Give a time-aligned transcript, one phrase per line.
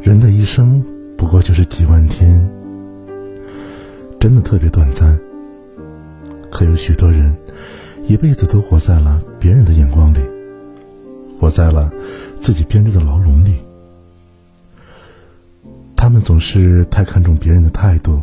[0.00, 0.84] 人的一生
[1.16, 2.46] 不过就是几万天，
[4.20, 5.18] 真的特别短暂。
[6.50, 7.34] 可有许多人
[8.06, 10.18] 一辈子都活在了别人的眼光里，
[11.40, 11.90] 活在了
[12.40, 13.56] 自己编织的牢笼里。
[16.12, 18.20] 他们总是太看重别人的态度，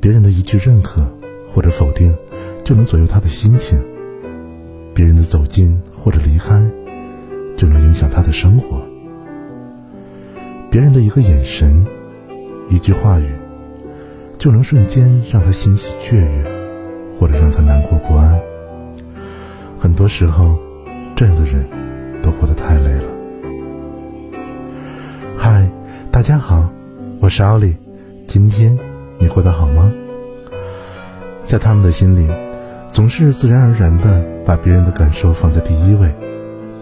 [0.00, 1.06] 别人的一句认可
[1.48, 2.12] 或者否定
[2.64, 3.80] 就能左右他的心情，
[4.92, 6.60] 别人的走近或者离开
[7.56, 8.84] 就能影响他的生活。
[10.72, 11.86] 别人的一个眼神，
[12.68, 13.30] 一句话语，
[14.36, 16.44] 就能瞬间让他欣喜雀跃，
[17.16, 18.36] 或者让他难过不安。
[19.78, 20.58] 很多时候，
[21.14, 21.64] 这样的人
[22.20, 23.09] 都活得太累了。
[26.20, 26.68] 大家好，
[27.18, 27.74] 我是奥利，
[28.26, 28.78] 今天
[29.16, 29.90] 你过得好吗？
[31.44, 32.28] 在他们的心里，
[32.86, 36.14] 总是自然而然的把别人的感受放在第一位，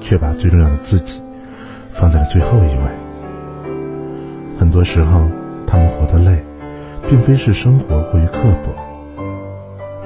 [0.01, 1.23] 却把最重要的自己
[1.93, 2.83] 放在了最后一位。
[4.59, 5.21] 很多时候，
[5.69, 6.45] 他们活得累，
[7.09, 8.75] 并非是生活过于刻薄，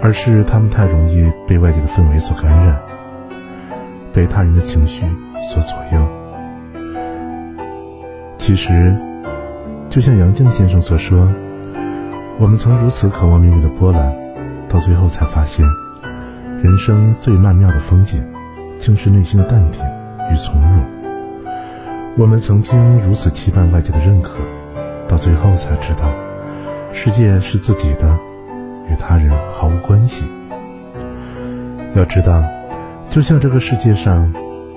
[0.02, 2.78] 而是他们太容易被外界的氛围所感染，
[4.12, 5.06] 被他人的情绪
[5.42, 6.06] 所左右。
[8.36, 8.94] 其实，
[9.92, 11.30] 就像杨绛先生所说
[12.40, 14.10] ：“我们曾如此渴望命运的波澜，
[14.66, 15.66] 到最后才发现，
[16.62, 18.24] 人生最曼妙的风景，
[18.78, 19.84] 竟是内心的淡定
[20.32, 20.82] 与从容。”
[22.16, 24.38] 我们曾经如此期盼外界的认可，
[25.06, 26.10] 到最后才知道，
[26.90, 28.18] 世界是自己的，
[28.88, 30.24] 与他人毫无关系。
[31.94, 32.42] 要知道，
[33.10, 34.32] 就像这个世界上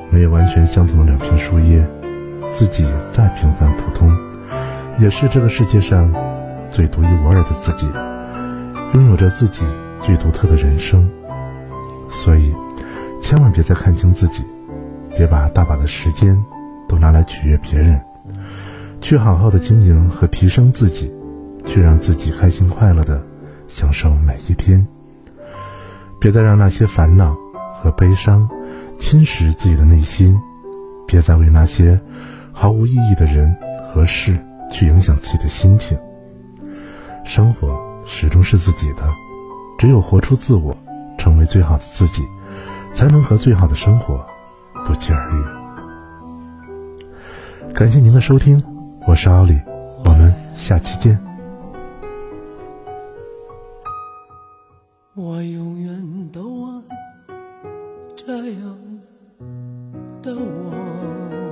[0.10, 1.88] 没有完全相同的两片树叶，
[2.52, 4.12] 自己再平凡普通，
[5.00, 6.14] 也是这个世界上
[6.72, 7.88] 最独一无二的自己，
[8.94, 9.66] 拥有着自己
[10.02, 11.10] 最独特的人生。
[12.10, 12.54] 所以，
[13.22, 14.44] 千万别再看清自己，
[15.18, 16.38] 别把大把的时间。
[16.88, 18.00] 都拿来取悦别人，
[19.02, 21.12] 去好好的经营和提升自己，
[21.66, 23.26] 去让自己开心快乐的
[23.68, 24.86] 享受每一天。
[26.20, 27.36] 别再让那些烦恼
[27.74, 28.48] 和悲伤
[29.00, 30.40] 侵蚀自己的内心，
[31.08, 32.00] 别再为那些
[32.54, 34.38] 毫无意义的人和事
[34.70, 35.98] 去影响自己的心情。
[37.24, 39.04] 生活始终是自己的，
[39.78, 40.76] 只有活出自我，
[41.18, 42.22] 成为最好的自己，
[42.92, 44.26] 才能和最好的生活
[44.86, 45.44] 不期而遇。
[47.74, 48.64] 感谢您的收听，
[49.08, 49.60] 我是奥里，
[50.06, 51.20] 我们下期见。
[55.16, 56.84] 我永远都爱
[58.16, 58.78] 这样
[60.22, 61.45] 的我。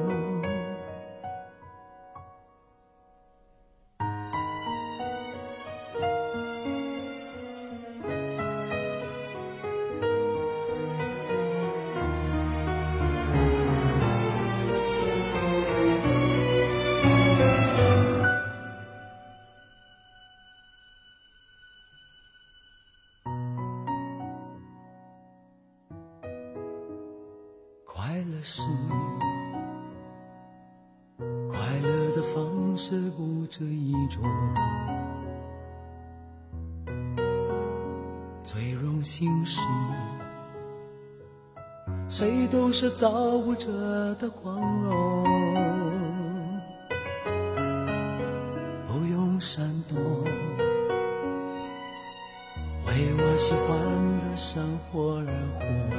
[28.05, 28.61] 快乐是
[31.47, 34.21] 快乐的方式不止一种，
[38.43, 39.61] 最荣幸是
[42.09, 43.71] 谁都是造物者
[44.15, 45.23] 的光荣，
[48.85, 49.97] 不用闪躲，
[52.85, 53.69] 为我喜欢
[54.19, 55.25] 的生活而
[55.57, 55.92] 活。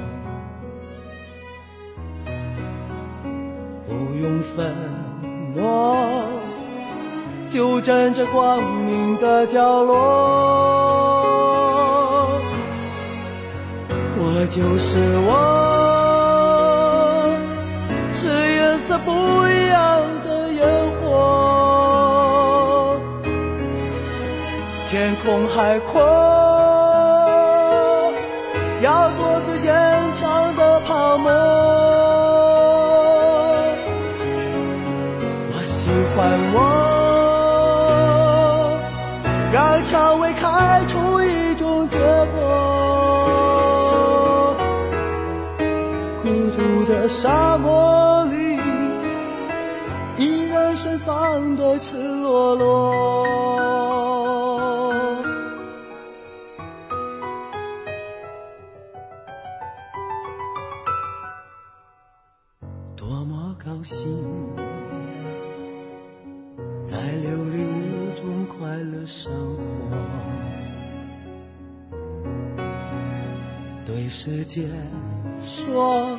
[4.21, 4.75] 用愤
[5.55, 5.63] 怒，
[7.51, 9.95] 就站在光明的角落。
[14.17, 15.31] 我就是我，
[18.13, 19.11] 是颜色不
[19.49, 20.65] 一样的烟
[21.01, 21.03] 火。
[24.91, 26.01] 天空海阔，
[47.09, 48.59] 沙漠里，
[50.17, 53.25] 依然盛放的赤裸裸。
[62.97, 64.11] 多么高兴！
[66.87, 69.05] 在琉璃屋中快乐。
[69.07, 69.97] 生活，
[73.85, 74.63] 对世界
[75.43, 76.19] 说，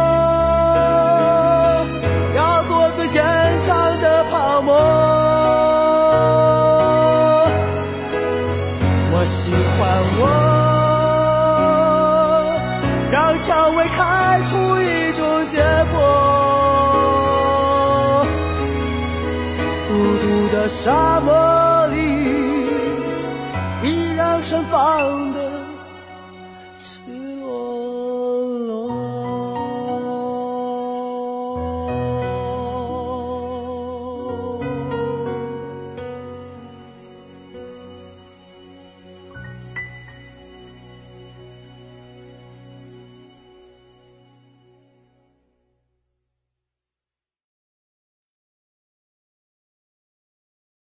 [20.71, 21.80] 沙漠